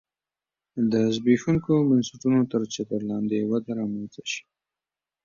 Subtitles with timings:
[0.91, 4.43] د زبېښونکو بنسټونو تر چتر لاندې وده رامنځته شي